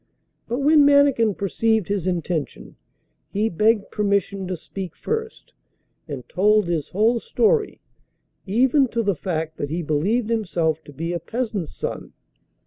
But 0.47 0.61
when 0.61 0.83
Mannikin 0.83 1.35
perceived 1.35 1.87
his 1.87 2.07
intention, 2.07 2.75
he 3.29 3.49
begged 3.49 3.91
permission 3.91 4.47
to 4.47 4.57
speak 4.57 4.95
first, 4.95 5.53
and 6.07 6.27
told 6.27 6.65
his 6.67 6.89
whole 6.89 7.19
story, 7.19 7.81
even 8.47 8.87
to 8.87 9.03
the 9.03 9.13
fact 9.13 9.57
that 9.57 9.69
he 9.69 9.83
believed 9.83 10.31
himself 10.31 10.83
to 10.85 10.91
be 10.91 11.13
a 11.13 11.19
peasant's 11.19 11.75
son. 11.75 12.13